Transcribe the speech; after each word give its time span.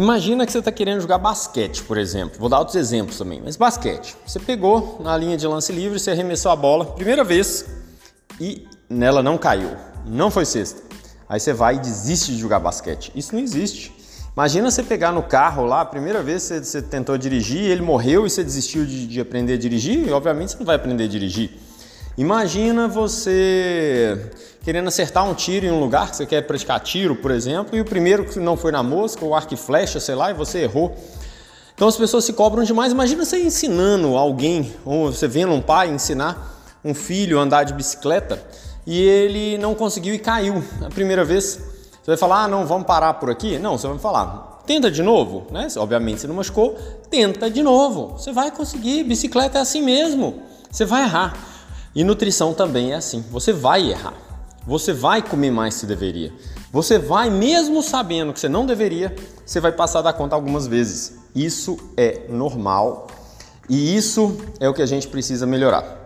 Imagina 0.00 0.46
que 0.46 0.52
você 0.52 0.60
está 0.60 0.72
querendo 0.72 1.02
jogar 1.02 1.18
basquete, 1.18 1.82
por 1.82 1.98
exemplo. 1.98 2.40
Vou 2.40 2.48
dar 2.48 2.58
outros 2.58 2.74
exemplos 2.74 3.18
também, 3.18 3.42
mas 3.44 3.54
basquete. 3.54 4.16
Você 4.26 4.40
pegou 4.40 4.98
na 4.98 5.14
linha 5.14 5.36
de 5.36 5.46
lance 5.46 5.70
livre, 5.70 6.00
você 6.00 6.12
arremessou 6.12 6.50
a 6.50 6.56
bola, 6.56 6.86
primeira 6.86 7.22
vez, 7.22 7.66
e 8.40 8.66
nela 8.88 9.22
não 9.22 9.36
caiu. 9.36 9.76
Não 10.06 10.30
foi 10.30 10.46
cesta. 10.46 10.80
Aí 11.28 11.38
você 11.38 11.52
vai 11.52 11.76
e 11.76 11.80
desiste 11.80 12.32
de 12.32 12.38
jogar 12.38 12.60
basquete. 12.60 13.12
Isso 13.14 13.34
não 13.34 13.42
existe. 13.42 13.94
Imagina 14.32 14.70
você 14.70 14.82
pegar 14.82 15.12
no 15.12 15.22
carro 15.22 15.66
lá, 15.66 15.82
a 15.82 15.84
primeira 15.84 16.22
vez 16.22 16.44
você, 16.44 16.64
você 16.64 16.80
tentou 16.80 17.18
dirigir, 17.18 17.62
ele 17.62 17.82
morreu 17.82 18.24
e 18.26 18.30
você 18.30 18.42
desistiu 18.42 18.86
de, 18.86 19.06
de 19.06 19.20
aprender 19.20 19.52
a 19.52 19.58
dirigir, 19.58 20.10
obviamente 20.14 20.52
você 20.52 20.58
não 20.58 20.64
vai 20.64 20.76
aprender 20.76 21.04
a 21.04 21.08
dirigir. 21.08 21.50
Imagina 22.20 22.86
você 22.86 24.30
querendo 24.62 24.88
acertar 24.88 25.26
um 25.26 25.32
tiro 25.32 25.64
em 25.64 25.70
um 25.70 25.80
lugar 25.80 26.10
que 26.10 26.18
você 26.18 26.26
quer 26.26 26.42
praticar 26.42 26.78
tiro, 26.80 27.16
por 27.16 27.30
exemplo, 27.30 27.74
e 27.74 27.80
o 27.80 27.84
primeiro 27.84 28.26
que 28.26 28.38
não 28.38 28.58
foi 28.58 28.70
na 28.70 28.82
mosca, 28.82 29.24
o 29.24 29.34
arco 29.34 29.54
e 29.54 29.56
flecha, 29.56 29.98
sei 29.98 30.14
lá, 30.14 30.30
e 30.30 30.34
você 30.34 30.58
errou. 30.58 30.94
Então 31.74 31.88
as 31.88 31.96
pessoas 31.96 32.26
se 32.26 32.34
cobram 32.34 32.62
demais. 32.62 32.92
Imagina 32.92 33.24
você 33.24 33.42
ensinando 33.42 34.18
alguém, 34.18 34.70
ou 34.84 35.10
você 35.10 35.26
vendo 35.26 35.54
um 35.54 35.62
pai 35.62 35.88
ensinar 35.88 36.62
um 36.84 36.92
filho 36.92 37.38
a 37.38 37.42
andar 37.42 37.64
de 37.64 37.72
bicicleta 37.72 38.38
e 38.86 39.00
ele 39.00 39.56
não 39.56 39.74
conseguiu 39.74 40.14
e 40.14 40.18
caiu 40.18 40.62
a 40.84 40.90
primeira 40.90 41.24
vez. 41.24 41.58
Você 42.02 42.06
vai 42.06 42.18
falar, 42.18 42.44
ah, 42.44 42.48
não, 42.48 42.66
vamos 42.66 42.86
parar 42.86 43.14
por 43.14 43.30
aqui? 43.30 43.58
Não, 43.58 43.78
você 43.78 43.88
vai 43.88 43.98
falar, 43.98 44.60
tenta 44.66 44.90
de 44.90 45.02
novo, 45.02 45.46
né? 45.50 45.68
Obviamente 45.78 46.20
você 46.20 46.26
não 46.26 46.34
machucou, 46.34 46.76
tenta 47.08 47.50
de 47.50 47.62
novo. 47.62 48.18
Você 48.18 48.30
vai 48.30 48.50
conseguir, 48.50 49.04
bicicleta 49.04 49.56
é 49.56 49.62
assim 49.62 49.80
mesmo. 49.80 50.42
Você 50.70 50.84
vai 50.84 51.04
errar. 51.04 51.49
E 51.94 52.04
nutrição 52.04 52.54
também 52.54 52.92
é 52.92 52.96
assim. 52.96 53.24
Você 53.30 53.52
vai 53.52 53.90
errar. 53.90 54.14
Você 54.66 54.92
vai 54.92 55.22
comer 55.22 55.50
mais 55.50 55.74
se 55.74 55.86
deveria. 55.86 56.32
Você 56.72 56.98
vai, 56.98 57.30
mesmo 57.30 57.82
sabendo 57.82 58.32
que 58.32 58.38
você 58.38 58.48
não 58.48 58.64
deveria, 58.64 59.14
você 59.44 59.58
vai 59.58 59.72
passar 59.72 60.02
da 60.02 60.12
conta 60.12 60.34
algumas 60.34 60.66
vezes. 60.66 61.18
Isso 61.34 61.78
é 61.96 62.26
normal 62.28 63.08
e 63.68 63.96
isso 63.96 64.36
é 64.58 64.68
o 64.68 64.74
que 64.74 64.82
a 64.82 64.86
gente 64.86 65.08
precisa 65.08 65.46
melhorar. 65.46 65.96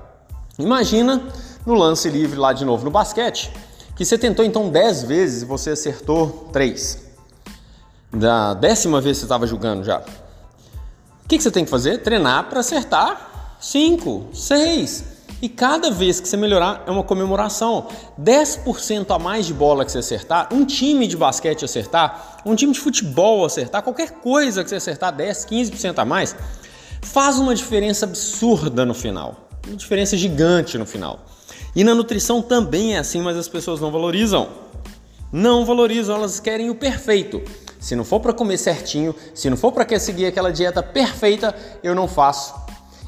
Imagina 0.59 1.23
no 1.67 1.75
lance 1.75 2.09
livre 2.09 2.39
lá 2.39 2.53
de 2.53 2.65
novo 2.65 2.85
no 2.85 2.91
basquete, 2.91 3.51
que 3.97 4.05
você 4.05 4.19
tentou 4.19 4.45
então 4.45 4.69
10 4.69 5.05
vezes 5.05 5.43
e 5.43 5.45
você 5.45 5.71
acertou 5.71 6.49
3. 6.53 7.03
Da 8.13 8.55
décima 8.55 9.01
vez 9.01 9.19
você 9.19 9.25
estava 9.25 9.47
jogando 9.47 9.83
já. 9.83 9.99
O 11.25 11.29
que, 11.29 11.39
que 11.39 11.43
você 11.43 11.51
tem 11.51 11.65
que 11.65 11.71
fazer? 11.71 12.03
Treinar 12.03 12.49
para 12.49 12.61
acertar 12.61 13.57
5, 13.59 14.29
6. 14.33 15.14
E 15.45 15.49
cada 15.51 15.91
vez 15.91 16.21
que 16.21 16.27
você 16.27 16.39
melhorar 16.39 16.85
é 16.87 16.91
uma 16.91 17.03
comemoração. 17.03 17.89
10% 18.19 19.15
a 19.15 19.19
mais 19.19 19.45
de 19.45 19.53
bola 19.53 19.85
que 19.85 19.93
você 19.93 19.99
acertar, 19.99 20.49
um 20.51 20.65
time 20.65 21.07
de 21.07 21.19
basquete 21.19 21.67
acertar, 21.67 22.41
um 22.47 22.55
time 22.55 22.73
de 22.73 22.81
futebol 22.81 23.45
acertar, 23.45 23.83
qualquer 23.83 24.13
coisa 24.13 24.65
que 24.65 24.71
você 24.71 24.77
acertar 24.77 25.15
10, 25.15 25.45
15% 25.45 25.99
a 25.99 26.05
mais, 26.07 26.35
faz 27.03 27.39
uma 27.39 27.55
diferença 27.55 28.07
absurda 28.07 28.87
no 28.87 28.95
final. 28.95 29.51
Uma 29.67 29.77
diferença 29.77 30.17
gigante 30.17 30.79
no 30.79 30.87
final. 30.87 31.27
E 31.77 31.85
na 31.85 31.95
nutrição 31.95 32.41
também 32.41 32.95
é 32.95 32.99
assim, 33.01 33.21
mas 33.21 33.37
as 33.37 33.47
pessoas 33.47 33.83
não 33.83 33.93
valorizam. 33.93 34.49
Não 35.31 35.67
valorizam, 35.67 36.17
elas 36.17 36.41
querem 36.41 36.71
o 36.71 36.75
perfeito. 36.75 37.43
Se 37.79 37.95
não 37.95 38.03
for 38.03 38.19
para 38.19 38.33
comer 38.33 38.57
certinho, 38.57 39.15
se 39.35 39.51
não 39.51 39.59
for 39.59 39.73
para 39.73 39.99
seguir 39.99 40.25
aquela 40.25 40.51
dieta 40.51 40.83
perfeita, 40.83 41.55
eu 41.83 41.95
não 41.95 42.09
faço. 42.09 42.64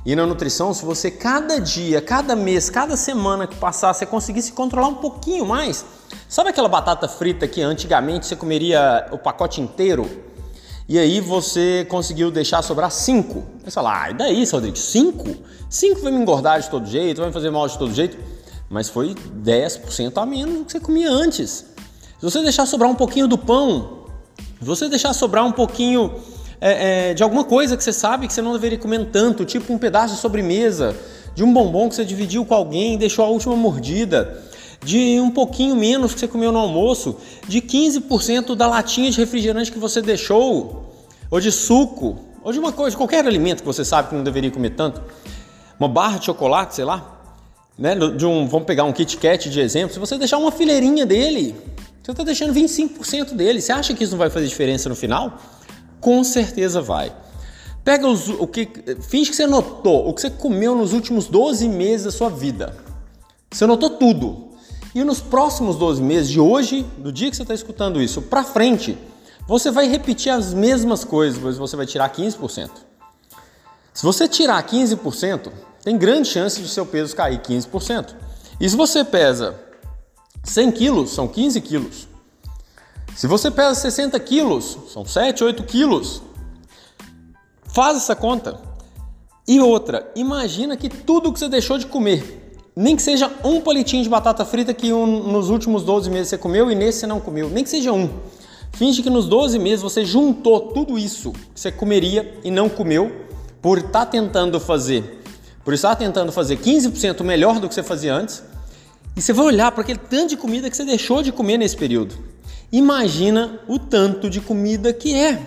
E 0.06 0.14
na 0.14 0.24
nutrição, 0.24 0.72
se 0.72 0.84
você 0.84 1.10
cada 1.10 1.58
dia, 1.58 2.00
cada 2.00 2.36
mês, 2.36 2.70
cada 2.70 2.96
semana 2.96 3.44
que 3.44 3.56
passar, 3.56 3.92
você 3.92 4.06
conseguisse 4.06 4.52
controlar 4.52 4.86
um 4.86 4.94
pouquinho 4.94 5.44
mais, 5.44 5.84
sabe 6.28 6.50
aquela 6.50 6.68
batata 6.68 7.08
frita 7.08 7.48
que 7.48 7.60
antigamente 7.60 8.24
você 8.24 8.36
comeria 8.36 9.08
o 9.10 9.18
pacote 9.18 9.60
inteiro? 9.60 10.08
E 10.88 10.96
aí 10.96 11.20
você 11.20 11.84
conseguiu 11.90 12.30
deixar 12.30 12.62
sobrar 12.62 12.92
5. 12.92 13.42
Você 13.64 13.70
fala, 13.72 14.04
ah, 14.04 14.10
e 14.12 14.14
daí, 14.14 14.44
Rodrigo? 14.44 14.76
5? 14.76 15.36
5 15.68 16.00
vai 16.00 16.12
me 16.12 16.20
engordar 16.20 16.60
de 16.60 16.70
todo 16.70 16.86
jeito, 16.86 17.18
vai 17.18 17.26
me 17.26 17.34
fazer 17.34 17.50
mal 17.50 17.66
de 17.66 17.76
todo 17.76 17.92
jeito. 17.92 18.16
Mas 18.70 18.88
foi 18.88 19.12
10% 19.12 20.22
a 20.22 20.24
menos 20.24 20.58
do 20.58 20.64
que 20.66 20.70
você 20.70 20.78
comia 20.78 21.10
antes. 21.10 21.66
Se 22.20 22.22
você 22.22 22.40
deixar 22.44 22.64
sobrar 22.66 22.88
um 22.88 22.94
pouquinho 22.94 23.26
do 23.26 23.36
pão, 23.36 24.06
se 24.60 24.64
você 24.64 24.88
deixar 24.88 25.12
sobrar 25.12 25.44
um 25.44 25.50
pouquinho 25.50 26.14
é, 26.60 27.10
é, 27.10 27.14
de 27.14 27.22
alguma 27.22 27.44
coisa 27.44 27.76
que 27.76 27.84
você 27.84 27.92
sabe 27.92 28.26
que 28.26 28.32
você 28.32 28.42
não 28.42 28.52
deveria 28.52 28.78
comer 28.78 29.06
tanto, 29.06 29.44
tipo 29.44 29.72
um 29.72 29.78
pedaço 29.78 30.14
de 30.14 30.20
sobremesa, 30.20 30.96
de 31.34 31.44
um 31.44 31.52
bombom 31.52 31.88
que 31.88 31.94
você 31.94 32.04
dividiu 32.04 32.44
com 32.44 32.54
alguém 32.54 32.94
e 32.94 32.96
deixou 32.96 33.24
a 33.24 33.28
última 33.28 33.54
mordida, 33.54 34.42
de 34.82 35.20
um 35.20 35.30
pouquinho 35.30 35.76
menos 35.76 36.14
que 36.14 36.20
você 36.20 36.28
comeu 36.28 36.52
no 36.52 36.58
almoço, 36.58 37.16
de 37.46 37.60
15% 37.60 38.54
da 38.54 38.66
latinha 38.66 39.10
de 39.10 39.18
refrigerante 39.18 39.70
que 39.70 39.78
você 39.78 40.00
deixou, 40.00 40.94
ou 41.30 41.40
de 41.40 41.52
suco, 41.52 42.18
ou 42.42 42.52
de 42.52 42.58
uma 42.58 42.72
coisa, 42.72 42.96
qualquer 42.96 43.26
alimento 43.26 43.60
que 43.60 43.66
você 43.66 43.84
sabe 43.84 44.08
que 44.08 44.14
não 44.14 44.22
deveria 44.22 44.50
comer 44.50 44.70
tanto, 44.70 45.02
uma 45.78 45.88
barra 45.88 46.18
de 46.18 46.26
chocolate, 46.26 46.74
sei 46.74 46.84
lá, 46.84 47.16
né? 47.78 47.94
De 47.94 48.24
um, 48.24 48.46
vamos 48.46 48.66
pegar 48.66 48.84
um 48.84 48.92
Kit 48.92 49.16
Kat 49.18 49.50
de 49.50 49.60
exemplo, 49.60 49.92
se 49.92 50.00
você 50.00 50.16
deixar 50.16 50.38
uma 50.38 50.50
fileirinha 50.50 51.04
dele, 51.04 51.54
você 52.02 52.12
está 52.12 52.22
deixando 52.22 52.54
25% 52.54 53.34
dele. 53.34 53.60
Você 53.60 53.72
acha 53.72 53.92
que 53.92 54.04
isso 54.04 54.12
não 54.12 54.18
vai 54.18 54.30
fazer 54.30 54.46
diferença 54.46 54.88
no 54.88 54.94
final? 54.94 55.38
Com 56.00 56.22
certeza 56.24 56.80
vai. 56.80 57.12
Pega 57.84 58.08
os, 58.08 58.28
o 58.28 58.46
que, 58.46 58.68
finge 59.02 59.30
que 59.30 59.36
você 59.36 59.46
notou 59.46 60.08
o 60.08 60.12
que 60.12 60.20
você 60.20 60.30
comeu 60.30 60.74
nos 60.74 60.92
últimos 60.92 61.26
12 61.26 61.68
meses 61.68 62.06
da 62.06 62.10
sua 62.10 62.28
vida. 62.28 62.76
Você 63.50 63.66
notou 63.66 63.90
tudo. 63.90 64.50
E 64.94 65.04
nos 65.04 65.20
próximos 65.20 65.76
12 65.76 66.02
meses, 66.02 66.28
de 66.28 66.40
hoje, 66.40 66.84
do 66.98 67.12
dia 67.12 67.30
que 67.30 67.36
você 67.36 67.42
está 67.42 67.54
escutando 67.54 68.00
isso, 68.00 68.22
para 68.22 68.42
frente, 68.42 68.98
você 69.46 69.70
vai 69.70 69.86
repetir 69.86 70.32
as 70.32 70.52
mesmas 70.52 71.04
coisas, 71.04 71.40
mas 71.40 71.58
você 71.58 71.76
vai 71.76 71.86
tirar 71.86 72.12
15%. 72.12 72.70
Se 73.94 74.02
você 74.02 74.26
tirar 74.26 74.62
15%, 74.66 75.52
tem 75.84 75.96
grande 75.96 76.28
chance 76.28 76.60
de 76.60 76.68
seu 76.68 76.84
peso 76.84 77.14
cair 77.14 77.38
15%. 77.40 78.14
E 78.58 78.68
se 78.68 78.74
você 78.74 79.04
pesa 79.04 79.54
100 80.42 80.72
quilos, 80.72 81.10
são 81.10 81.28
15 81.28 81.60
quilos. 81.60 82.08
Se 83.16 83.26
você 83.26 83.50
pesa 83.50 83.74
60 83.74 84.20
quilos, 84.20 84.78
são 84.92 85.04
7, 85.04 85.42
8 85.42 85.62
quilos. 85.64 86.22
Faz 87.64 87.96
essa 87.96 88.14
conta. 88.14 88.60
E 89.48 89.58
outra, 89.58 90.10
imagina 90.14 90.76
que 90.76 90.88
tudo 90.88 91.32
que 91.32 91.38
você 91.38 91.48
deixou 91.48 91.78
de 91.78 91.86
comer 91.86 92.46
nem 92.78 92.94
que 92.94 93.00
seja 93.00 93.32
um 93.42 93.58
palitinho 93.58 94.02
de 94.02 94.08
batata 94.08 94.44
frita 94.44 94.74
que 94.74 94.92
um, 94.92 95.32
nos 95.32 95.48
últimos 95.48 95.82
12 95.82 96.10
meses 96.10 96.28
você 96.28 96.36
comeu 96.36 96.70
e 96.70 96.74
nesse 96.74 97.00
você 97.00 97.06
não 97.06 97.18
comeu. 97.18 97.48
Nem 97.48 97.64
que 97.64 97.70
seja 97.70 97.90
um. 97.90 98.10
Finge 98.72 99.02
que 99.02 99.08
nos 99.08 99.26
12 99.26 99.58
meses 99.58 99.80
você 99.80 100.04
juntou 100.04 100.60
tudo 100.60 100.98
isso 100.98 101.32
que 101.32 101.58
você 101.58 101.72
comeria 101.72 102.38
e 102.44 102.50
não 102.50 102.68
comeu 102.68 103.24
por 103.62 103.78
estar 103.78 103.90
tá 103.90 104.06
tentando 104.06 104.60
fazer. 104.60 105.22
Por 105.64 105.72
estar 105.72 105.96
tentando 105.96 106.30
fazer 106.30 106.58
15% 106.58 107.24
melhor 107.24 107.58
do 107.58 107.66
que 107.66 107.74
você 107.74 107.82
fazia 107.82 108.14
antes. 108.14 108.42
E 109.16 109.22
você 109.22 109.32
vai 109.32 109.46
olhar 109.46 109.72
para 109.72 109.80
aquele 109.80 109.98
tanto 109.98 110.28
de 110.28 110.36
comida 110.36 110.68
que 110.68 110.76
você 110.76 110.84
deixou 110.84 111.22
de 111.22 111.32
comer 111.32 111.56
nesse 111.56 111.78
período. 111.78 112.14
Imagina 112.72 113.60
o 113.68 113.78
tanto 113.78 114.28
de 114.28 114.40
comida 114.40 114.92
que 114.92 115.14
é. 115.14 115.40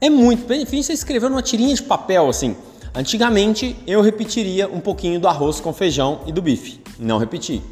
É 0.00 0.08
muito. 0.08 0.46
Finge 0.66 0.84
você 0.84 0.92
escreveu 0.92 1.28
numa 1.28 1.42
tirinha 1.42 1.74
de 1.74 1.82
papel 1.82 2.28
assim. 2.28 2.56
Antigamente 2.94 3.76
eu 3.86 4.00
repetiria 4.00 4.68
um 4.68 4.80
pouquinho 4.80 5.20
do 5.20 5.28
arroz 5.28 5.60
com 5.60 5.72
feijão 5.72 6.22
e 6.26 6.32
do 6.32 6.42
bife. 6.42 6.80
Não 6.98 7.18
repeti. 7.18 7.62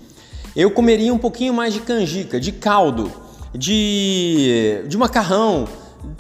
Eu 0.55 0.71
comeria 0.71 1.13
um 1.13 1.19
pouquinho 1.19 1.55
mais 1.55 1.73
de 1.73 1.81
canjica, 1.81 2.39
de 2.39 2.53
caldo, 2.53 3.11
de, 3.55 4.85
de 4.87 4.97
macarrão, 4.97 5.67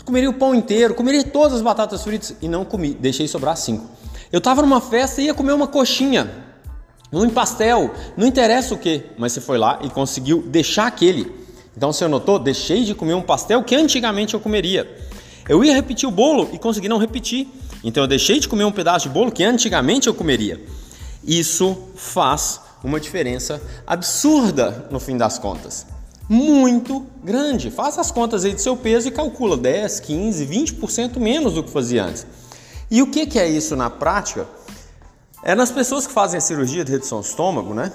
comeria 0.04 0.30
o 0.30 0.34
pão 0.34 0.54
inteiro, 0.54 0.94
comeria 0.94 1.24
todas 1.24 1.54
as 1.54 1.62
batatas 1.62 2.02
fritas 2.02 2.34
e 2.40 2.48
não 2.48 2.64
comi, 2.64 2.94
deixei 2.94 3.28
sobrar 3.28 3.56
cinco. 3.56 3.86
Eu 4.32 4.38
estava 4.38 4.62
numa 4.62 4.80
festa 4.80 5.20
e 5.20 5.26
ia 5.26 5.34
comer 5.34 5.52
uma 5.52 5.66
coxinha, 5.66 6.30
um 7.12 7.28
pastel, 7.30 7.90
não 8.16 8.26
interessa 8.26 8.74
o 8.74 8.78
que, 8.78 9.04
mas 9.16 9.32
você 9.32 9.40
foi 9.40 9.58
lá 9.58 9.78
e 9.82 9.88
conseguiu 9.88 10.42
deixar 10.42 10.86
aquele. 10.86 11.32
Então 11.78 11.92
você 11.92 12.08
notou? 12.08 12.40
Deixei 12.40 12.82
de 12.82 12.92
comer 12.92 13.14
um 13.14 13.22
pastel 13.22 13.62
que 13.62 13.72
antigamente 13.72 14.34
eu 14.34 14.40
comeria. 14.40 14.98
Eu 15.48 15.62
ia 15.62 15.72
repetir 15.72 16.08
o 16.08 16.10
bolo 16.10 16.50
e 16.52 16.58
consegui 16.58 16.88
não 16.88 16.98
repetir. 16.98 17.46
Então 17.84 18.02
eu 18.02 18.08
deixei 18.08 18.40
de 18.40 18.48
comer 18.48 18.64
um 18.64 18.72
pedaço 18.72 19.06
de 19.06 19.14
bolo 19.14 19.30
que 19.30 19.44
antigamente 19.44 20.08
eu 20.08 20.12
comeria. 20.12 20.60
Isso 21.22 21.78
faz 21.94 22.60
uma 22.82 22.98
diferença 22.98 23.62
absurda 23.86 24.88
no 24.90 24.98
fim 24.98 25.16
das 25.16 25.38
contas. 25.38 25.86
Muito 26.28 27.06
grande. 27.22 27.70
Faça 27.70 28.00
as 28.00 28.10
contas 28.10 28.44
aí 28.44 28.54
do 28.54 28.60
seu 28.60 28.76
peso 28.76 29.06
e 29.06 29.12
calcula 29.12 29.56
10, 29.56 30.00
15, 30.00 30.46
20% 30.46 31.20
menos 31.20 31.54
do 31.54 31.62
que 31.62 31.70
fazia 31.70 32.02
antes. 32.06 32.26
E 32.90 33.00
o 33.02 33.06
que 33.06 33.38
é 33.38 33.48
isso 33.48 33.76
na 33.76 33.88
prática? 33.88 34.48
É 35.44 35.54
nas 35.54 35.70
pessoas 35.70 36.08
que 36.08 36.12
fazem 36.12 36.38
a 36.38 36.40
cirurgia 36.40 36.84
de 36.84 36.90
redução 36.90 37.20
do 37.20 37.24
estômago, 37.24 37.72
né? 37.72 37.92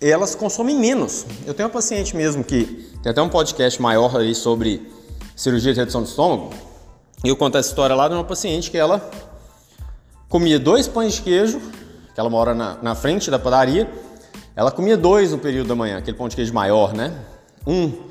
Elas 0.00 0.34
consomem 0.34 0.76
menos. 0.76 1.26
Eu 1.46 1.54
tenho 1.54 1.68
uma 1.68 1.72
paciente 1.72 2.16
mesmo 2.16 2.44
que 2.44 2.88
tem 3.02 3.10
até 3.10 3.20
um 3.20 3.28
podcast 3.28 3.80
maior 3.80 4.16
aí 4.16 4.34
sobre 4.34 4.90
cirurgia 5.34 5.72
de 5.72 5.78
redução 5.78 6.02
do 6.02 6.08
estômago. 6.08 6.50
E 7.24 7.28
eu 7.28 7.36
conto 7.36 7.58
essa 7.58 7.68
história 7.68 7.96
lá 7.96 8.08
de 8.08 8.14
uma 8.14 8.24
paciente 8.24 8.70
que 8.70 8.78
ela 8.78 9.10
comia 10.28 10.58
dois 10.58 10.86
pães 10.86 11.14
de 11.14 11.22
queijo, 11.22 11.60
que 12.14 12.20
ela 12.20 12.30
mora 12.30 12.54
na, 12.54 12.78
na 12.82 12.94
frente 12.94 13.30
da 13.30 13.38
padaria. 13.38 13.90
Ela 14.54 14.70
comia 14.70 14.96
dois 14.96 15.32
no 15.32 15.38
período 15.38 15.68
da 15.68 15.74
manhã, 15.74 15.98
aquele 15.98 16.16
pão 16.16 16.28
de 16.28 16.36
queijo 16.36 16.52
maior, 16.52 16.92
né? 16.92 17.12
Um 17.66 18.08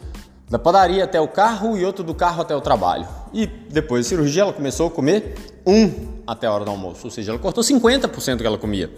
da 0.50 0.58
padaria 0.58 1.04
até 1.04 1.20
o 1.20 1.28
carro 1.28 1.78
e 1.78 1.84
outro 1.86 2.04
do 2.04 2.14
carro 2.14 2.42
até 2.42 2.56
o 2.56 2.62
trabalho. 2.62 3.08
E 3.34 3.46
depois 3.46 4.06
da 4.06 4.10
cirurgia 4.10 4.44
ela 4.44 4.54
começou 4.54 4.88
a 4.88 4.92
comer 4.92 5.36
um 5.66 6.18
até 6.26 6.48
a 6.48 6.54
hora 6.54 6.64
do 6.64 6.72
almoço, 6.72 7.02
ou 7.06 7.12
seja, 7.12 7.32
ela 7.32 7.40
cortou 7.40 7.64
50% 7.64 8.36
do 8.36 8.42
que 8.42 8.48
ela 8.48 8.58
comia. 8.58 8.90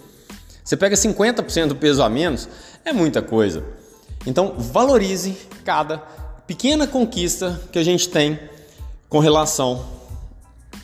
Você 0.69 0.77
pega 0.77 0.95
50% 0.95 1.69
do 1.69 1.75
peso 1.75 2.03
a 2.03 2.07
menos, 2.07 2.47
é 2.85 2.93
muita 2.93 3.23
coisa. 3.23 3.63
Então 4.23 4.53
valorize 4.55 5.35
cada 5.65 5.97
pequena 6.45 6.85
conquista 6.85 7.59
que 7.71 7.79
a 7.79 7.83
gente 7.83 8.07
tem 8.07 8.39
com 9.09 9.17
relação 9.17 9.83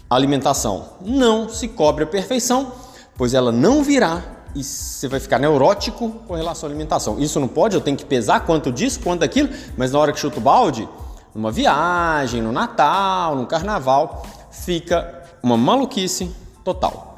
à 0.10 0.16
alimentação. 0.16 0.94
Não 1.02 1.48
se 1.48 1.68
cobre 1.68 2.04
a 2.04 2.08
perfeição, 2.08 2.72
pois 3.16 3.36
ela 3.36 3.52
não 3.52 3.84
virá 3.84 4.24
e 4.56 4.64
você 4.64 5.08
vai 5.08 5.20
ficar 5.20 5.38
neurótico 5.38 6.10
com 6.28 6.34
relação 6.34 6.68
à 6.68 6.72
alimentação. 6.72 7.20
Isso 7.20 7.40
não 7.40 7.48
pode, 7.48 7.76
eu 7.76 7.82
tenho 7.82 7.96
que 7.96 8.06
pesar 8.06 8.40
quanto 8.40 8.72
disso, 8.72 9.00
quanto 9.02 9.20
daquilo, 9.20 9.50
mas 9.78 9.92
na 9.92 10.00
hora 10.00 10.12
que 10.12 10.20
chuta 10.20 10.40
o 10.40 10.42
balde, 10.42 10.90
numa 11.36 11.52
viagem, 11.52 12.42
no 12.42 12.52
Natal, 12.52 13.36
no 13.36 13.46
Carnaval, 13.46 14.26
fica 14.50 15.22
uma 15.44 15.56
maluquice 15.56 16.36
total. 16.64 17.15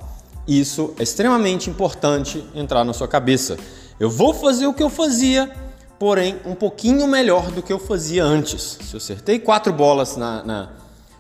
Isso 0.48 0.94
é 0.98 1.04
extremamente 1.04 1.70
importante 1.70 2.44
entrar 2.56 2.86
na 2.86 2.94
sua 2.94 3.08
cabeça. 3.08 3.58
Eu 4.00 4.10
vou 4.10 4.34
fazer 4.34 4.66
o 4.68 4.74
que 4.74 4.82
eu 4.82 4.90
fazia, 4.90 5.52
porém 6.00 6.40
um 6.46 6.56
pouquinho 6.56 7.06
melhor 7.08 7.52
do 7.52 7.62
que 7.62 7.74
eu 7.74 7.80
fazia 7.80 8.24
antes. 8.24 8.78
Se 8.82 8.94
eu 8.94 8.98
acertei 8.98 9.40
quatro 9.40 9.74
bolas 9.74 10.16
na, 10.16 10.44
na, 10.44 10.70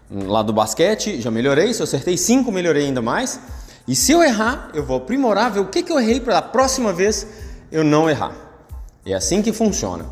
lá 0.09 0.41
do 0.41 0.53
basquete, 0.53 1.19
já 1.19 1.29
melhorei. 1.29 1.73
Se 1.73 1.81
eu 1.81 1.83
acertei 1.83 2.15
cinco, 2.15 2.51
melhorei 2.51 2.85
ainda 2.85 3.01
mais. 3.01 3.39
E 3.87 3.95
se 3.95 4.11
eu 4.11 4.23
errar, 4.23 4.69
eu 4.73 4.85
vou 4.85 4.97
aprimorar, 4.97 5.51
ver 5.51 5.59
o 5.59 5.67
que, 5.67 5.83
que 5.83 5.91
eu 5.91 5.99
errei 5.99 6.19
para 6.19 6.37
a 6.37 6.41
próxima 6.41 6.93
vez 6.93 7.27
eu 7.71 7.83
não 7.83 8.09
errar. 8.09 8.33
É 9.05 9.13
assim 9.13 9.41
que 9.41 9.51
funciona. 9.51 10.05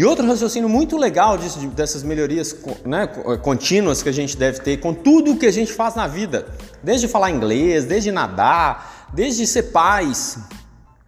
E 0.00 0.04
outro 0.06 0.26
raciocínio 0.26 0.66
muito 0.66 0.96
legal 0.96 1.36
disso, 1.36 1.58
dessas 1.76 2.02
melhorias 2.02 2.56
né, 2.86 3.06
contínuas 3.42 4.02
que 4.02 4.08
a 4.08 4.12
gente 4.12 4.34
deve 4.34 4.60
ter 4.60 4.78
com 4.78 4.94
tudo 4.94 5.32
o 5.32 5.36
que 5.36 5.44
a 5.44 5.52
gente 5.52 5.74
faz 5.74 5.94
na 5.94 6.06
vida, 6.06 6.46
desde 6.82 7.06
falar 7.06 7.30
inglês, 7.30 7.84
desde 7.84 8.10
nadar, 8.10 9.10
desde 9.12 9.46
ser 9.46 9.64
pais, 9.64 10.38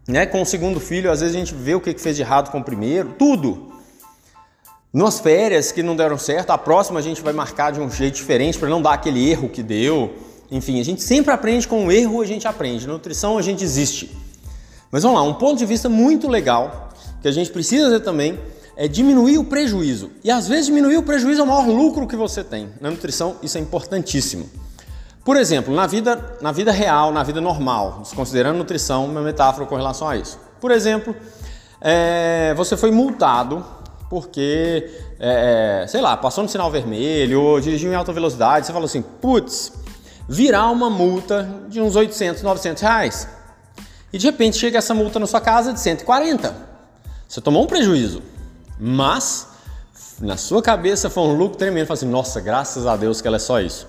né, 0.07 0.27
com 0.27 0.43
o 0.43 0.45
segundo 0.45 0.79
filho, 0.79 1.11
às 1.11 1.21
vezes 1.21 1.35
a 1.35 1.39
gente 1.39 1.55
vê 1.55 1.75
o 1.75 1.81
que 1.81 1.97
fez 1.97 2.17
de 2.17 2.21
errado 2.21 2.51
com 2.51 2.59
o 2.59 2.63
primeiro, 2.63 3.15
tudo. 3.19 3.73
Nas 4.93 5.21
férias 5.21 5.73
que 5.73 5.83
não 5.83 5.97
deram 5.97 6.19
certo, 6.19 6.51
a 6.51 6.59
próxima 6.59 7.01
a 7.01 7.03
gente 7.03 7.23
vai 7.23 7.33
marcar 7.33 7.73
de 7.73 7.81
um 7.81 7.91
jeito 7.91 8.17
diferente 8.17 8.59
para 8.59 8.69
não 8.69 8.83
dar 8.83 8.93
aquele 8.93 9.27
erro 9.27 9.49
que 9.49 9.63
deu. 9.63 10.13
Enfim, 10.51 10.79
a 10.79 10.85
gente 10.85 11.01
sempre 11.01 11.33
aprende 11.33 11.67
com 11.67 11.87
o 11.87 11.91
erro, 11.91 12.21
a 12.21 12.27
gente 12.27 12.47
aprende. 12.47 12.87
Na 12.87 12.93
nutrição 12.93 13.39
a 13.39 13.43
gente 13.43 13.65
existe. 13.65 14.15
Mas 14.91 15.03
vamos 15.03 15.19
lá, 15.19 15.27
um 15.27 15.33
ponto 15.33 15.57
de 15.57 15.65
vista 15.65 15.89
muito 15.89 16.29
legal 16.29 16.91
que 17.23 17.29
a 17.29 17.33
gente 17.33 17.51
precisa 17.51 17.89
ter 17.89 18.01
também 18.01 18.39
é 18.77 18.89
diminuir 18.89 19.39
o 19.39 19.45
prejuízo. 19.45 20.11
E 20.25 20.31
às 20.31 20.49
vezes 20.49 20.67
diminuir 20.67 20.97
o 20.97 21.03
prejuízo 21.03 21.41
é 21.41 21.45
o 21.45 21.47
maior 21.47 21.67
lucro 21.67 22.07
que 22.07 22.17
você 22.17 22.43
tem. 22.43 22.71
Na 22.81 22.91
nutrição 22.91 23.37
isso 23.43 23.59
é 23.59 23.61
importantíssimo. 23.61 24.49
Por 25.25 25.37
exemplo, 25.37 25.73
na 25.75 25.87
vida, 25.87 26.37
na 26.41 26.51
vida 26.51 26.73
real, 26.73 27.13
na 27.13 27.23
vida 27.23 27.41
normal, 27.41 28.01
desconsiderando 28.03 28.59
nutrição, 28.59 29.05
uma 29.05 29.21
metáfora 29.21 29.67
com 29.67 29.77
relação 29.77 30.09
a 30.09 30.17
isso. 30.17 30.39
Por 30.61 30.71
exemplo, 30.73 31.15
é, 31.81 32.53
você 32.57 32.77
foi 32.77 32.91
multado 32.91 33.65
porque, 34.11 34.91
é, 35.19 35.87
sei 35.89 36.01
lá, 36.01 36.17
passou 36.17 36.43
no 36.43 36.51
sinal 36.51 36.71
vermelho 36.71 37.41
ou 37.41 37.61
dirigiu 37.61 37.91
em 37.91 37.95
alta 37.95 38.13
velocidade, 38.13 38.67
você 38.67 38.73
falou 38.73 38.87
assim, 38.87 39.01
putz, 39.01 39.73
virar 40.29 40.71
uma 40.71 40.91
multa 40.91 41.49
de 41.69 41.81
uns 41.81 41.97
800, 41.97 42.43
900 42.43 42.83
reais. 42.83 43.29
E 44.13 44.19
de 44.19 44.27
repente 44.27 44.59
chega 44.59 44.79
essa 44.79 44.93
multa 44.93 45.19
na 45.19 45.27
sua 45.27 45.41
casa 45.41 45.73
de 45.73 45.81
140. 45.81 46.55
Você 47.27 47.41
tomou 47.41 47.63
um 47.63 47.67
prejuízo, 47.67 48.23
mas 48.85 49.47
na 50.21 50.37
sua 50.37 50.61
cabeça 50.61 51.09
foi 51.09 51.23
um 51.23 51.37
lucro 51.37 51.57
tremendo. 51.57 51.87
Fala 51.87 51.97
assim, 51.99 52.09
nossa, 52.09 52.41
graças 52.41 52.85
a 52.85 52.97
Deus 52.97 53.21
que 53.21 53.29
ela 53.29 53.37
é 53.37 53.41
só 53.41 53.61
isso. 53.61 53.87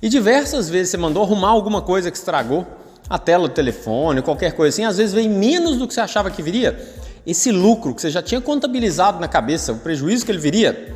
E 0.00 0.08
diversas 0.08 0.70
vezes 0.70 0.92
você 0.92 0.96
mandou 0.96 1.24
arrumar 1.24 1.48
alguma 1.48 1.82
coisa 1.82 2.08
que 2.08 2.16
estragou, 2.16 2.64
a 3.10 3.18
tela 3.18 3.48
do 3.48 3.54
telefone, 3.54 4.22
qualquer 4.22 4.52
coisa 4.52 4.72
assim, 4.72 4.84
às 4.84 4.96
vezes 4.96 5.12
vem 5.12 5.28
menos 5.28 5.76
do 5.76 5.88
que 5.88 5.94
você 5.94 6.00
achava 6.00 6.30
que 6.30 6.40
viria. 6.40 6.78
Esse 7.26 7.50
lucro 7.50 7.92
que 7.92 8.00
você 8.00 8.10
já 8.10 8.22
tinha 8.22 8.40
contabilizado 8.40 9.18
na 9.18 9.26
cabeça, 9.26 9.72
o 9.72 9.78
prejuízo 9.78 10.24
que 10.24 10.30
ele 10.30 10.38
viria, 10.38 10.94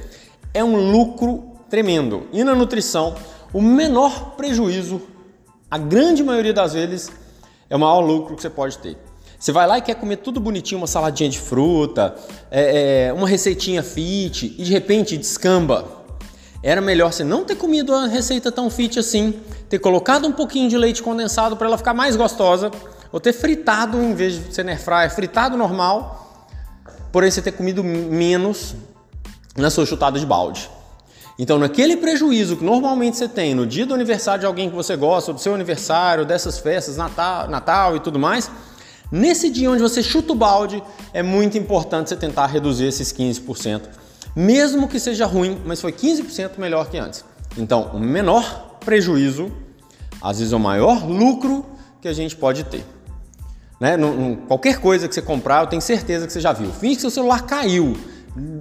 é 0.54 0.62
um 0.62 0.92
lucro 0.92 1.42
tremendo. 1.68 2.28
E 2.32 2.44
na 2.44 2.54
nutrição, 2.54 3.16
o 3.52 3.60
menor 3.60 4.36
prejuízo, 4.36 5.02
a 5.68 5.78
grande 5.78 6.22
maioria 6.22 6.52
das 6.52 6.74
vezes, 6.74 7.10
é 7.68 7.74
o 7.74 7.80
maior 7.80 8.00
lucro 8.00 8.36
que 8.36 8.42
você 8.42 8.50
pode 8.50 8.78
ter. 8.78 8.96
Você 9.42 9.50
vai 9.50 9.66
lá 9.66 9.76
e 9.76 9.82
quer 9.82 9.96
comer 9.96 10.18
tudo 10.18 10.38
bonitinho, 10.38 10.80
uma 10.80 10.86
saladinha 10.86 11.28
de 11.28 11.40
fruta, 11.40 12.14
é, 12.48 13.08
é, 13.08 13.12
uma 13.12 13.26
receitinha 13.26 13.82
fit, 13.82 14.54
e 14.56 14.62
de 14.62 14.70
repente 14.70 15.16
descamba. 15.16 15.84
Era 16.62 16.80
melhor 16.80 17.12
você 17.12 17.24
não 17.24 17.44
ter 17.44 17.56
comido 17.56 17.92
a 17.92 18.06
receita 18.06 18.52
tão 18.52 18.70
fit 18.70 19.00
assim, 19.00 19.34
ter 19.68 19.80
colocado 19.80 20.28
um 20.28 20.30
pouquinho 20.30 20.70
de 20.70 20.78
leite 20.78 21.02
condensado 21.02 21.56
para 21.56 21.66
ela 21.66 21.76
ficar 21.76 21.92
mais 21.92 22.14
gostosa, 22.14 22.70
ou 23.10 23.18
ter 23.18 23.32
fritado 23.32 24.00
em 24.00 24.14
vez 24.14 24.34
de 24.34 24.54
ser 24.54 24.78
fryer, 24.78 25.12
fritado 25.12 25.56
normal, 25.56 26.46
porém 27.10 27.28
você 27.28 27.42
ter 27.42 27.50
comido 27.50 27.82
menos 27.82 28.76
na 29.56 29.70
sua 29.70 29.84
chutada 29.84 30.20
de 30.20 30.24
balde. 30.24 30.70
Então, 31.36 31.58
naquele 31.58 31.96
prejuízo 31.96 32.58
que 32.58 32.64
normalmente 32.64 33.16
você 33.16 33.26
tem 33.26 33.56
no 33.56 33.66
dia 33.66 33.86
do 33.86 33.92
aniversário 33.92 34.42
de 34.42 34.46
alguém 34.46 34.70
que 34.70 34.76
você 34.76 34.94
gosta, 34.94 35.32
do 35.32 35.40
seu 35.40 35.52
aniversário, 35.52 36.24
dessas 36.24 36.60
festas, 36.60 36.96
Natal, 36.96 37.48
Natal 37.48 37.96
e 37.96 37.98
tudo 37.98 38.20
mais, 38.20 38.48
nesse 39.12 39.50
dia 39.50 39.70
onde 39.70 39.82
você 39.82 40.02
chuta 40.02 40.32
o 40.32 40.34
balde, 40.34 40.82
é 41.12 41.22
muito 41.22 41.58
importante 41.58 42.08
você 42.08 42.16
tentar 42.16 42.46
reduzir 42.46 42.86
esses 42.86 43.12
15%, 43.12 43.82
mesmo 44.34 44.88
que 44.88 44.98
seja 44.98 45.26
ruim, 45.26 45.60
mas 45.64 45.80
foi 45.80 45.92
15% 45.92 46.52
melhor 46.58 46.88
que 46.88 46.98
antes. 46.98 47.24
Então, 47.56 47.90
o 47.92 48.00
menor 48.00 48.78
prejuízo, 48.80 49.52
às 50.20 50.38
vezes 50.38 50.52
é 50.52 50.56
o 50.56 50.60
maior 50.60 51.06
lucro 51.06 51.66
que 52.00 52.08
a 52.08 52.12
gente 52.12 52.34
pode 52.34 52.64
ter. 52.64 52.84
Né? 53.78 53.96
qualquer 54.46 54.78
coisa 54.78 55.08
que 55.08 55.14
você 55.14 55.20
comprar, 55.20 55.62
eu 55.62 55.66
tenho 55.66 55.82
certeza 55.82 56.26
que 56.26 56.32
você 56.32 56.40
já 56.40 56.52
viu. 56.52 56.72
Finge 56.72 56.94
que 56.94 57.00
seu 57.00 57.10
celular 57.10 57.46
caiu 57.46 57.96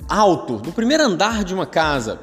alto, 0.10 0.58
do 0.58 0.72
primeiro 0.72 1.04
andar 1.04 1.44
de 1.44 1.54
uma 1.54 1.66
casa 1.66 2.20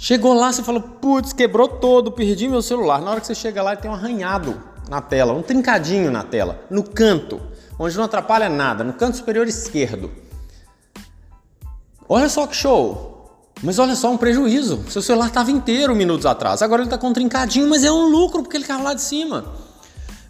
Chegou 0.00 0.32
lá, 0.32 0.52
você 0.52 0.62
falou, 0.62 0.80
putz, 0.80 1.32
quebrou 1.32 1.66
todo, 1.66 2.12
perdi 2.12 2.46
meu 2.46 2.62
celular. 2.62 3.02
Na 3.02 3.10
hora 3.10 3.20
que 3.20 3.26
você 3.26 3.34
chega 3.34 3.60
lá, 3.60 3.74
tem 3.74 3.90
um 3.90 3.94
arranhado 3.94 4.62
na 4.88 5.00
tela, 5.00 5.32
um 5.32 5.42
trincadinho 5.42 6.08
na 6.08 6.22
tela, 6.22 6.60
no 6.70 6.84
canto, 6.84 7.40
onde 7.78 7.96
não 7.96 8.04
atrapalha 8.04 8.48
nada, 8.48 8.82
no 8.82 8.92
canto 8.92 9.16
superior 9.16 9.46
esquerdo. 9.46 10.10
Olha 12.08 12.28
só 12.28 12.46
que 12.46 12.56
show! 12.56 13.18
Mas 13.62 13.78
olha 13.78 13.96
só, 13.96 14.10
um 14.10 14.16
prejuízo. 14.16 14.84
Seu 14.88 15.02
celular 15.02 15.26
estava 15.26 15.50
inteiro 15.50 15.94
minutos 15.94 16.26
atrás. 16.26 16.62
Agora 16.62 16.82
ele 16.82 16.86
está 16.86 16.96
com 16.96 17.08
um 17.08 17.12
trincadinho, 17.12 17.68
mas 17.68 17.82
é 17.82 17.90
um 17.90 18.08
lucro 18.08 18.42
porque 18.42 18.56
ele 18.56 18.64
caiu 18.64 18.82
lá 18.82 18.94
de 18.94 19.02
cima. 19.02 19.46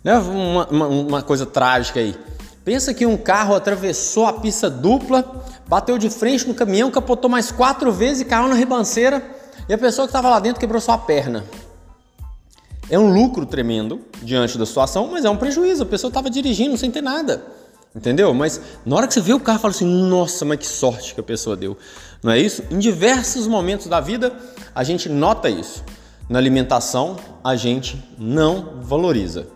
Né? 0.03 0.17
Uma, 0.19 0.67
uma, 0.69 0.87
uma 0.87 1.23
coisa 1.23 1.45
trágica 1.45 2.01
aí. 2.01 2.17
Pensa 2.65 2.95
que 2.95 3.05
um 3.07 3.17
carro 3.17 3.55
atravessou 3.55 4.27
a 4.27 4.33
pista 4.33 4.69
dupla, 4.71 5.45
bateu 5.67 5.99
de 5.99 6.11
frente 6.11 6.47
no 6.47 6.55
caminhão, 6.55 6.91
capotou 6.91 7.31
mais 7.31 7.51
quatro 7.51 7.93
vezes 7.93 8.23
e 8.23 8.25
caiu 8.25 8.49
na 8.49 8.55
ribanceira 8.55 9.23
e 9.69 9.75
a 9.75 9.79
pessoa 9.79 10.07
que 10.07 10.11
estava 10.11 10.31
lá 10.31 10.41
dentro 10.41 10.61
quebrou 10.61 10.81
sua 10.81 10.97
perna. 10.97 11.45
É 12.91 12.99
um 12.99 13.13
lucro 13.13 13.45
tremendo 13.45 14.01
diante 14.23 14.57
da 14.57 14.65
situação, 14.65 15.09
mas 15.09 15.25
é 15.25 15.31
um 15.31 15.37
prejuízo. 15.37 15.83
A 15.83 15.87
pessoa 15.87 16.09
estava 16.09 16.31
dirigindo 16.31 16.77
sem 16.77 16.91
ter 16.91 17.03
nada. 17.03 17.45
Entendeu? 17.95 18.33
Mas 18.33 18.61
na 18.85 18.97
hora 18.97 19.07
que 19.07 19.15
você 19.15 19.21
vê 19.21 19.33
o 19.33 19.41
carro, 19.41 19.59
fala 19.59 19.75
assim: 19.75 19.87
nossa, 19.87 20.45
mas 20.45 20.59
que 20.59 20.67
sorte 20.67 21.15
que 21.15 21.21
a 21.21 21.25
pessoa 21.25 21.57
deu. 21.57 21.77
Não 22.23 22.33
é 22.33 22.39
isso? 22.39 22.63
Em 22.71 22.79
diversos 22.79 23.47
momentos 23.47 23.87
da 23.87 24.01
vida, 24.01 24.33
a 24.75 24.85
gente 24.85 25.09
nota 25.09 25.49
isso. 25.49 25.85
Na 26.29 26.39
alimentação, 26.39 27.17
a 27.43 27.57
gente 27.57 28.03
não 28.19 28.81
valoriza. 28.83 29.47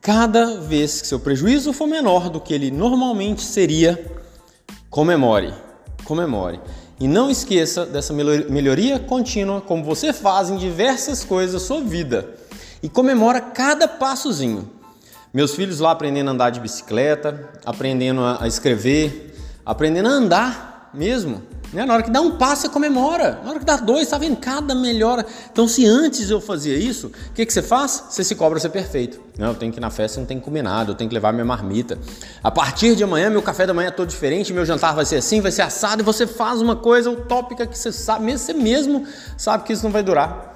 Cada 0.00 0.60
vez 0.60 1.00
que 1.00 1.06
seu 1.06 1.18
prejuízo 1.18 1.72
for 1.72 1.86
menor 1.86 2.28
do 2.28 2.40
que 2.40 2.54
ele 2.54 2.70
normalmente 2.70 3.42
seria, 3.42 3.98
comemore. 4.90 5.52
Comemore. 6.04 6.60
E 7.00 7.08
não 7.08 7.30
esqueça 7.30 7.84
dessa 7.84 8.12
melhoria 8.12 8.98
contínua, 8.98 9.60
como 9.60 9.82
você 9.82 10.12
faz 10.12 10.48
em 10.48 10.56
diversas 10.56 11.24
coisas 11.24 11.54
da 11.54 11.66
sua 11.66 11.80
vida. 11.80 12.36
E 12.82 12.88
comemora 12.88 13.40
cada 13.40 13.88
passozinho. 13.88 14.70
Meus 15.32 15.54
filhos 15.54 15.80
lá 15.80 15.90
aprendendo 15.90 16.28
a 16.28 16.32
andar 16.32 16.50
de 16.50 16.60
bicicleta, 16.60 17.50
aprendendo 17.64 18.22
a 18.22 18.46
escrever, 18.46 19.34
aprendendo 19.64 20.08
a 20.08 20.12
andar 20.12 20.90
mesmo. 20.94 21.42
Né? 21.72 21.84
Na 21.84 21.94
hora 21.94 22.02
que 22.02 22.10
dá 22.10 22.20
um 22.20 22.38
passo, 22.38 22.62
você 22.62 22.68
comemora. 22.68 23.40
Na 23.42 23.50
hora 23.50 23.58
que 23.58 23.64
dá 23.64 23.76
dois, 23.76 24.08
tá 24.08 24.16
vendo? 24.16 24.36
Cada 24.36 24.74
melhora. 24.74 25.26
Então, 25.52 25.66
se 25.68 25.84
antes 25.84 26.30
eu 26.30 26.40
fazia 26.40 26.76
isso, 26.76 27.08
o 27.08 27.32
que, 27.34 27.44
que 27.44 27.52
você 27.52 27.60
faz? 27.60 28.04
Você 28.08 28.24
se 28.24 28.34
cobra 28.34 28.58
ser 28.58 28.70
perfeito. 28.70 29.20
Não, 29.36 29.48
eu 29.48 29.54
tenho 29.54 29.72
que 29.72 29.78
ir 29.78 29.80
na 29.80 29.90
festa, 29.90 30.18
não 30.18 30.26
tenho 30.26 30.40
que 30.40 30.44
comer 30.44 30.62
nada, 30.62 30.92
eu 30.92 30.94
tenho 30.94 31.10
que 31.10 31.14
levar 31.14 31.32
minha 31.32 31.44
marmita. 31.44 31.98
A 32.42 32.50
partir 32.50 32.96
de 32.96 33.04
amanhã, 33.04 33.28
meu 33.28 33.42
café 33.42 33.66
da 33.66 33.74
manhã 33.74 33.88
é 33.88 33.90
todo 33.90 34.08
diferente, 34.08 34.52
meu 34.52 34.64
jantar 34.64 34.94
vai 34.94 35.04
ser 35.04 35.16
assim, 35.16 35.40
vai 35.40 35.52
ser 35.52 35.62
assado, 35.62 36.00
e 36.00 36.04
você 36.04 36.26
faz 36.26 36.62
uma 36.62 36.76
coisa 36.76 37.10
utópica 37.10 37.66
que 37.66 37.76
você 37.76 37.92
sabe, 37.92 38.24
mesmo 38.24 38.38
você 38.38 38.52
mesmo 38.54 39.06
sabe 39.36 39.64
que 39.64 39.72
isso 39.72 39.84
não 39.84 39.90
vai 39.90 40.02
durar. 40.02 40.55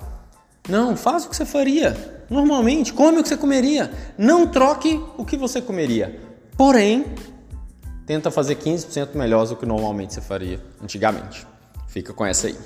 Não, 0.71 0.97
faz 0.97 1.25
o 1.25 1.29
que 1.29 1.37
você 1.37 1.45
faria. 1.45 2.23
Normalmente, 2.31 2.93
come 2.93 3.19
o 3.19 3.23
que 3.23 3.29
você 3.29 3.37
comeria. 3.37 3.91
Não 4.17 4.47
troque 4.47 5.00
o 5.19 5.25
que 5.25 5.37
você 5.37 5.61
comeria. 5.61 6.21
Porém, 6.57 7.05
tenta 8.07 8.31
fazer 8.31 8.55
15% 8.55 9.15
melhor 9.15 9.47
do 9.49 9.57
que 9.57 9.67
normalmente 9.67 10.15
você 10.15 10.21
faria 10.21 10.61
antigamente. 10.81 11.45
Fica 11.89 12.12
com 12.12 12.25
essa 12.25 12.47
aí. 12.47 12.57